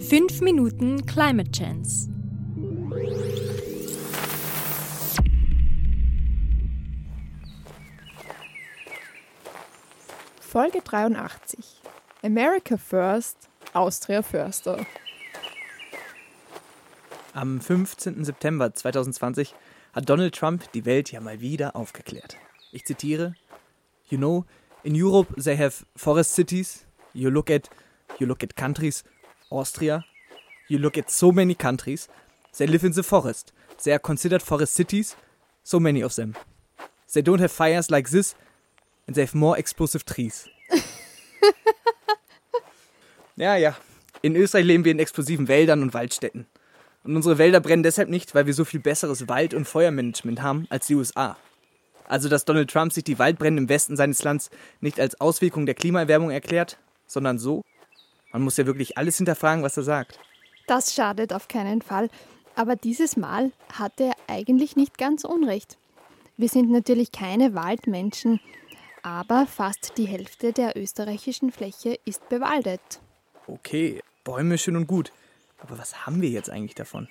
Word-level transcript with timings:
5 0.00 0.40
Minuten 0.42 1.04
Climate 1.06 1.50
Chance. 1.50 2.08
Folge 10.40 10.80
83. 10.82 11.82
America 12.22 12.76
First, 12.76 13.48
Austria 13.74 14.22
Förster. 14.22 14.86
Am 17.34 17.60
15. 17.60 18.24
September 18.24 18.72
2020 18.72 19.54
hat 19.92 20.08
Donald 20.08 20.34
Trump 20.34 20.72
die 20.72 20.84
Welt 20.84 21.10
ja 21.10 21.20
mal 21.20 21.40
wieder 21.40 21.74
aufgeklärt. 21.74 22.36
Ich 22.72 22.84
zitiere: 22.84 23.34
You 24.08 24.16
know, 24.16 24.44
in 24.84 24.94
Europe 24.94 25.34
they 25.42 25.56
have 25.56 25.84
forest 25.96 26.34
cities. 26.34 26.86
You 27.12 27.30
look 27.30 27.50
at 27.50 27.68
you 28.18 28.26
look 28.26 28.42
at 28.42 28.56
countries, 28.56 29.04
Austria. 29.50 30.04
You 30.68 30.78
look 30.78 30.98
at 30.98 31.10
so 31.10 31.32
many 31.32 31.54
countries. 31.54 32.08
They 32.56 32.66
live 32.66 32.84
in 32.84 32.92
the 32.92 33.02
forest. 33.02 33.52
They 33.82 33.92
are 33.92 33.98
considered 33.98 34.42
forest 34.42 34.74
cities. 34.74 35.16
So 35.62 35.78
many 35.78 36.02
of 36.02 36.14
them. 36.14 36.34
They 37.12 37.22
don't 37.22 37.40
have 37.40 37.52
fires 37.52 37.90
like 37.90 38.10
this, 38.10 38.34
and 39.06 39.16
they 39.16 39.22
have 39.22 39.36
more 39.36 39.58
explosive 39.58 40.04
trees. 40.04 40.48
ja, 43.36 43.56
ja. 43.56 43.76
In 44.20 44.36
Österreich 44.36 44.66
leben 44.66 44.84
wir 44.84 44.92
in 44.92 44.98
explosiven 44.98 45.48
Wäldern 45.48 45.82
und 45.82 45.94
Waldstätten. 45.94 46.46
Und 47.04 47.16
unsere 47.16 47.38
Wälder 47.38 47.60
brennen 47.60 47.82
deshalb 47.82 48.08
nicht, 48.08 48.34
weil 48.34 48.46
wir 48.46 48.54
so 48.54 48.64
viel 48.64 48.80
besseres 48.80 49.28
Wald- 49.28 49.54
und 49.54 49.66
Feuermanagement 49.66 50.42
haben 50.42 50.66
als 50.68 50.88
die 50.88 50.96
USA. 50.96 51.36
Also, 52.06 52.28
dass 52.28 52.44
Donald 52.44 52.70
Trump 52.70 52.92
sich 52.92 53.04
die 53.04 53.18
Waldbrände 53.18 53.62
im 53.62 53.68
Westen 53.68 53.96
seines 53.96 54.22
Landes 54.22 54.50
nicht 54.80 54.98
als 54.98 55.20
Auswirkung 55.20 55.66
der 55.66 55.74
Klimaerwärmung 55.74 56.30
erklärt, 56.30 56.78
sondern 57.06 57.38
so. 57.38 57.62
Man 58.30 58.42
muss 58.42 58.56
ja 58.56 58.66
wirklich 58.66 58.98
alles 58.98 59.16
hinterfragen, 59.16 59.62
was 59.62 59.76
er 59.76 59.82
sagt. 59.82 60.18
Das 60.66 60.94
schadet 60.94 61.32
auf 61.32 61.48
keinen 61.48 61.82
Fall. 61.82 62.10
Aber 62.54 62.76
dieses 62.76 63.16
Mal 63.16 63.52
hat 63.72 64.00
er 64.00 64.12
eigentlich 64.26 64.76
nicht 64.76 64.98
ganz 64.98 65.24
unrecht. 65.24 65.78
Wir 66.36 66.48
sind 66.48 66.70
natürlich 66.70 67.12
keine 67.12 67.54
Waldmenschen, 67.54 68.40
aber 69.02 69.46
fast 69.46 69.96
die 69.96 70.06
Hälfte 70.06 70.52
der 70.52 70.76
österreichischen 70.76 71.52
Fläche 71.52 71.98
ist 72.04 72.28
bewaldet. 72.28 73.00
Okay, 73.46 74.00
Bäume 74.24 74.58
schön 74.58 74.76
und 74.76 74.86
gut. 74.86 75.12
Aber 75.58 75.78
was 75.78 76.06
haben 76.06 76.20
wir 76.20 76.28
jetzt 76.28 76.50
eigentlich 76.50 76.74
davon? 76.74 77.08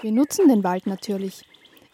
Wir 0.00 0.12
nutzen 0.12 0.48
den 0.48 0.64
Wald 0.64 0.86
natürlich. 0.86 1.44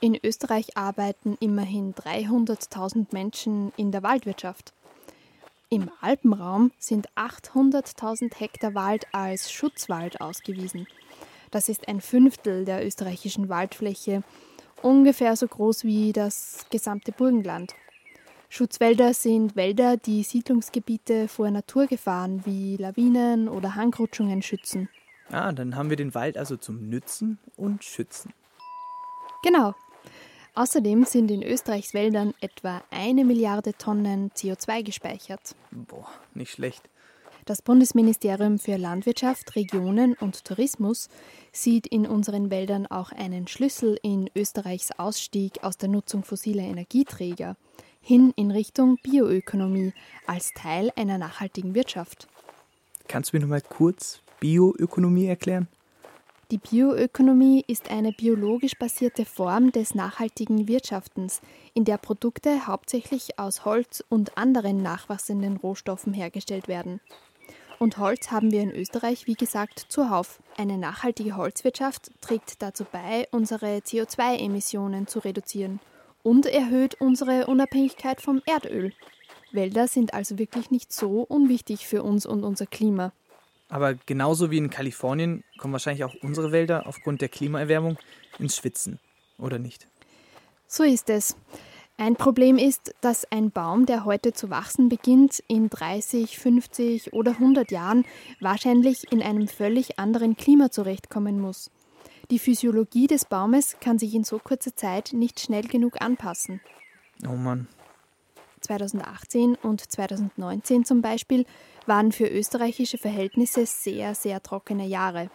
In 0.00 0.16
Österreich 0.22 0.76
arbeiten 0.76 1.36
immerhin 1.40 1.94
300.000 1.94 3.06
Menschen 3.12 3.72
in 3.76 3.90
der 3.90 4.02
Waldwirtschaft. 4.02 4.72
Im 5.70 5.90
Alpenraum 6.00 6.72
sind 6.78 7.10
800.000 7.10 8.34
Hektar 8.38 8.74
Wald 8.74 9.06
als 9.12 9.52
Schutzwald 9.52 10.18
ausgewiesen. 10.22 10.86
Das 11.50 11.68
ist 11.68 11.88
ein 11.88 12.00
Fünftel 12.00 12.64
der 12.64 12.86
österreichischen 12.86 13.50
Waldfläche, 13.50 14.22
ungefähr 14.80 15.36
so 15.36 15.46
groß 15.46 15.84
wie 15.84 16.14
das 16.14 16.64
gesamte 16.70 17.12
Burgenland. 17.12 17.74
Schutzwälder 18.48 19.12
sind 19.12 19.56
Wälder, 19.56 19.98
die 19.98 20.22
Siedlungsgebiete 20.22 21.28
vor 21.28 21.50
Naturgefahren 21.50 22.46
wie 22.46 22.78
Lawinen 22.78 23.46
oder 23.46 23.74
Hangrutschungen 23.74 24.40
schützen. 24.40 24.88
Ah, 25.30 25.52
dann 25.52 25.76
haben 25.76 25.90
wir 25.90 25.98
den 25.98 26.14
Wald 26.14 26.38
also 26.38 26.56
zum 26.56 26.88
Nützen 26.88 27.38
und 27.58 27.84
Schützen. 27.84 28.32
Genau. 29.42 29.74
Außerdem 30.58 31.04
sind 31.04 31.30
in 31.30 31.44
Österreichs 31.44 31.94
Wäldern 31.94 32.34
etwa 32.40 32.82
eine 32.90 33.24
Milliarde 33.24 33.74
Tonnen 33.74 34.32
CO2 34.32 34.82
gespeichert. 34.82 35.54
Boah, 35.70 36.08
nicht 36.34 36.50
schlecht. 36.50 36.82
Das 37.44 37.62
Bundesministerium 37.62 38.58
für 38.58 38.76
Landwirtschaft, 38.76 39.54
Regionen 39.54 40.14
und 40.14 40.44
Tourismus 40.44 41.10
sieht 41.52 41.86
in 41.86 42.08
unseren 42.08 42.50
Wäldern 42.50 42.88
auch 42.88 43.12
einen 43.12 43.46
Schlüssel 43.46 44.00
in 44.02 44.28
Österreichs 44.34 44.90
Ausstieg 44.98 45.62
aus 45.62 45.76
der 45.76 45.90
Nutzung 45.90 46.24
fossiler 46.24 46.64
Energieträger 46.64 47.54
hin 48.00 48.32
in 48.34 48.50
Richtung 48.50 48.98
Bioökonomie 49.04 49.92
als 50.26 50.50
Teil 50.54 50.90
einer 50.96 51.18
nachhaltigen 51.18 51.76
Wirtschaft. 51.76 52.26
Kannst 53.06 53.32
du 53.32 53.36
mir 53.36 53.42
noch 53.42 53.48
mal 53.48 53.60
kurz 53.60 54.22
Bioökonomie 54.40 55.26
erklären? 55.26 55.68
Die 56.50 56.56
Bioökonomie 56.56 57.62
ist 57.66 57.90
eine 57.90 58.10
biologisch 58.10 58.72
basierte 58.78 59.26
Form 59.26 59.70
des 59.70 59.94
nachhaltigen 59.94 60.66
Wirtschaftens, 60.66 61.42
in 61.74 61.84
der 61.84 61.98
Produkte 61.98 62.66
hauptsächlich 62.66 63.38
aus 63.38 63.66
Holz 63.66 64.02
und 64.08 64.38
anderen 64.38 64.82
nachwachsenden 64.82 65.58
Rohstoffen 65.58 66.14
hergestellt 66.14 66.66
werden. 66.66 67.00
Und 67.78 67.98
Holz 67.98 68.30
haben 68.30 68.50
wir 68.50 68.62
in 68.62 68.72
Österreich, 68.72 69.26
wie 69.26 69.34
gesagt, 69.34 69.78
zuhauf. 69.90 70.40
Eine 70.56 70.78
nachhaltige 70.78 71.36
Holzwirtschaft 71.36 72.12
trägt 72.22 72.62
dazu 72.62 72.86
bei, 72.90 73.28
unsere 73.30 73.80
CO2-Emissionen 73.80 75.06
zu 75.06 75.18
reduzieren 75.18 75.80
und 76.22 76.46
erhöht 76.46 76.98
unsere 76.98 77.46
Unabhängigkeit 77.46 78.22
vom 78.22 78.40
Erdöl. 78.46 78.94
Wälder 79.52 79.86
sind 79.86 80.14
also 80.14 80.38
wirklich 80.38 80.70
nicht 80.70 80.94
so 80.94 81.26
unwichtig 81.28 81.86
für 81.86 82.02
uns 82.02 82.24
und 82.24 82.42
unser 82.42 82.64
Klima. 82.64 83.12
Aber 83.68 83.94
genauso 83.94 84.50
wie 84.50 84.58
in 84.58 84.70
Kalifornien 84.70 85.44
kommen 85.58 85.72
wahrscheinlich 85.72 86.04
auch 86.04 86.14
unsere 86.22 86.52
Wälder 86.52 86.86
aufgrund 86.86 87.20
der 87.20 87.28
Klimaerwärmung 87.28 87.98
ins 88.38 88.56
Schwitzen, 88.56 88.98
oder 89.38 89.58
nicht? 89.58 89.86
So 90.66 90.82
ist 90.82 91.10
es. 91.10 91.36
Ein 92.00 92.14
Problem 92.14 92.58
ist, 92.58 92.94
dass 93.00 93.30
ein 93.32 93.50
Baum, 93.50 93.84
der 93.84 94.04
heute 94.04 94.32
zu 94.32 94.50
wachsen 94.50 94.88
beginnt, 94.88 95.42
in 95.48 95.68
30, 95.68 96.38
50 96.38 97.12
oder 97.12 97.32
100 97.32 97.72
Jahren 97.72 98.04
wahrscheinlich 98.40 99.10
in 99.12 99.20
einem 99.20 99.48
völlig 99.48 99.98
anderen 99.98 100.36
Klima 100.36 100.70
zurechtkommen 100.70 101.40
muss. 101.40 101.70
Die 102.30 102.38
Physiologie 102.38 103.08
des 103.08 103.24
Baumes 103.24 103.76
kann 103.80 103.98
sich 103.98 104.14
in 104.14 104.22
so 104.22 104.38
kurzer 104.38 104.76
Zeit 104.76 105.12
nicht 105.12 105.40
schnell 105.40 105.66
genug 105.66 106.00
anpassen. 106.00 106.60
Oh 107.26 107.34
Mann. 107.34 107.66
2018 108.68 109.56
und 109.56 109.80
2019 109.80 110.84
zum 110.84 111.00
Beispiel 111.00 111.46
waren 111.86 112.12
für 112.12 112.26
österreichische 112.26 112.98
Verhältnisse 112.98 113.64
sehr, 113.64 114.14
sehr 114.14 114.42
trockene 114.42 114.86
Jahre. 114.86 115.30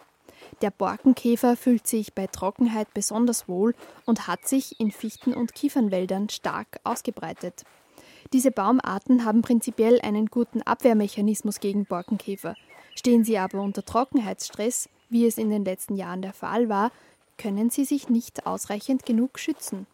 Der 0.62 0.70
Borkenkäfer 0.70 1.56
fühlt 1.56 1.86
sich 1.86 2.14
bei 2.14 2.28
Trockenheit 2.28 2.92
besonders 2.94 3.48
wohl 3.48 3.74
und 4.04 4.28
hat 4.28 4.46
sich 4.46 4.78
in 4.78 4.92
Fichten- 4.92 5.34
und 5.34 5.54
Kiefernwäldern 5.54 6.28
stark 6.28 6.78
ausgebreitet. 6.84 7.64
Diese 8.32 8.52
Baumarten 8.52 9.24
haben 9.24 9.42
prinzipiell 9.42 10.00
einen 10.00 10.26
guten 10.26 10.62
Abwehrmechanismus 10.62 11.60
gegen 11.60 11.86
Borkenkäfer. 11.86 12.54
Stehen 12.94 13.24
sie 13.24 13.38
aber 13.38 13.60
unter 13.60 13.84
Trockenheitsstress, 13.84 14.88
wie 15.08 15.26
es 15.26 15.38
in 15.38 15.50
den 15.50 15.64
letzten 15.64 15.96
Jahren 15.96 16.22
der 16.22 16.32
Fall 16.32 16.68
war, 16.68 16.92
können 17.36 17.68
sie 17.70 17.84
sich 17.84 18.08
nicht 18.08 18.46
ausreichend 18.46 19.04
genug 19.04 19.40
schützen. 19.40 19.86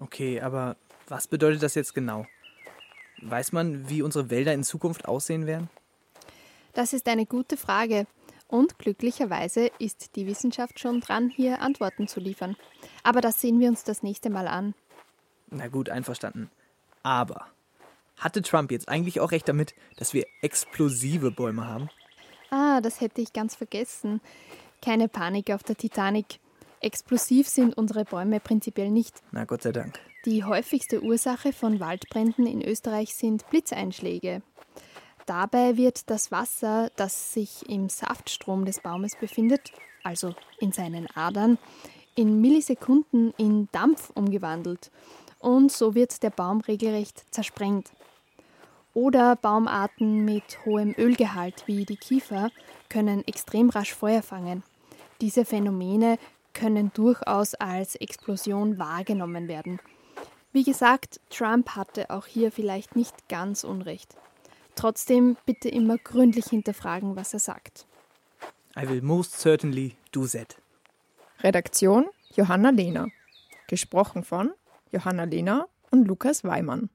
Okay, 0.00 0.40
aber 0.40 0.76
was 1.08 1.26
bedeutet 1.26 1.62
das 1.62 1.74
jetzt 1.74 1.94
genau? 1.94 2.26
Weiß 3.22 3.52
man, 3.52 3.88
wie 3.88 4.02
unsere 4.02 4.30
Wälder 4.30 4.52
in 4.54 4.64
Zukunft 4.64 5.06
aussehen 5.06 5.46
werden? 5.46 5.68
Das 6.74 6.92
ist 6.92 7.08
eine 7.08 7.26
gute 7.26 7.56
Frage. 7.56 8.06
Und 8.46 8.78
glücklicherweise 8.78 9.70
ist 9.78 10.16
die 10.16 10.26
Wissenschaft 10.26 10.80
schon 10.80 11.00
dran, 11.00 11.28
hier 11.28 11.60
Antworten 11.60 12.08
zu 12.08 12.18
liefern. 12.18 12.56
Aber 13.02 13.20
das 13.20 13.40
sehen 13.40 13.60
wir 13.60 13.68
uns 13.68 13.84
das 13.84 14.02
nächste 14.02 14.30
Mal 14.30 14.48
an. 14.48 14.74
Na 15.50 15.68
gut, 15.68 15.90
einverstanden. 15.90 16.50
Aber 17.02 17.46
hatte 18.16 18.42
Trump 18.42 18.70
jetzt 18.70 18.88
eigentlich 18.88 19.20
auch 19.20 19.32
recht 19.32 19.48
damit, 19.48 19.74
dass 19.96 20.14
wir 20.14 20.26
explosive 20.42 21.30
Bäume 21.30 21.66
haben? 21.66 21.88
Ah, 22.50 22.80
das 22.80 23.00
hätte 23.00 23.20
ich 23.20 23.32
ganz 23.32 23.54
vergessen. 23.54 24.20
Keine 24.82 25.08
Panik 25.08 25.50
auf 25.50 25.62
der 25.62 25.76
Titanic. 25.76 26.40
Explosiv 26.80 27.48
sind 27.48 27.76
unsere 27.76 28.04
Bäume 28.04 28.40
prinzipiell 28.40 28.90
nicht. 28.90 29.22
Na 29.32 29.44
Gott 29.44 29.62
sei 29.62 29.72
Dank. 29.72 29.98
Die 30.28 30.44
häufigste 30.44 31.02
Ursache 31.02 31.54
von 31.54 31.80
Waldbränden 31.80 32.46
in 32.46 32.60
Österreich 32.60 33.14
sind 33.14 33.48
Blitzeinschläge. 33.48 34.42
Dabei 35.24 35.78
wird 35.78 36.10
das 36.10 36.30
Wasser, 36.30 36.90
das 36.96 37.32
sich 37.32 37.66
im 37.66 37.88
Saftstrom 37.88 38.66
des 38.66 38.80
Baumes 38.80 39.16
befindet, 39.16 39.72
also 40.04 40.34
in 40.60 40.70
seinen 40.70 41.06
Adern, 41.16 41.56
in 42.14 42.42
Millisekunden 42.42 43.32
in 43.38 43.70
Dampf 43.72 44.10
umgewandelt 44.14 44.90
und 45.38 45.72
so 45.72 45.94
wird 45.94 46.22
der 46.22 46.28
Baum 46.28 46.60
regelrecht 46.60 47.24
zersprengt. 47.30 47.90
Oder 48.92 49.34
Baumarten 49.34 50.26
mit 50.26 50.62
hohem 50.66 50.94
Ölgehalt 50.98 51.62
wie 51.64 51.86
die 51.86 51.96
Kiefer 51.96 52.50
können 52.90 53.26
extrem 53.26 53.70
rasch 53.70 53.94
Feuer 53.94 54.20
fangen. 54.20 54.62
Diese 55.22 55.46
Phänomene 55.46 56.18
können 56.52 56.90
durchaus 56.92 57.54
als 57.54 57.94
Explosion 57.94 58.78
wahrgenommen 58.78 59.48
werden. 59.48 59.80
Wie 60.52 60.64
gesagt, 60.64 61.20
Trump 61.30 61.70
hatte 61.76 62.10
auch 62.10 62.26
hier 62.26 62.50
vielleicht 62.50 62.96
nicht 62.96 63.28
ganz 63.28 63.64
Unrecht. 63.64 64.16
Trotzdem 64.74 65.36
bitte 65.44 65.68
immer 65.68 65.98
gründlich 65.98 66.46
hinterfragen, 66.46 67.16
was 67.16 67.34
er 67.34 67.40
sagt. 67.40 67.86
I 68.76 68.88
will 68.88 69.02
most 69.02 69.38
certainly 69.38 69.96
do 70.12 70.26
that. 70.26 70.56
Redaktion 71.40 72.06
Johanna 72.34 72.70
Lehner. 72.70 73.08
Gesprochen 73.66 74.24
von 74.24 74.52
Johanna 74.92 75.24
Lehner 75.24 75.68
und 75.90 76.06
Lukas 76.06 76.44
Weimann. 76.44 76.88